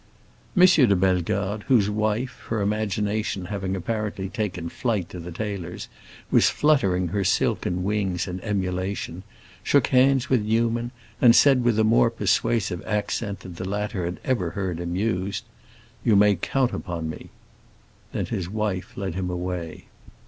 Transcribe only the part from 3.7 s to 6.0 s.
apparently taken flight to the tailor's,